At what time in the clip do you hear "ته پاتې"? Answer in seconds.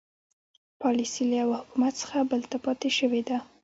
2.49-2.89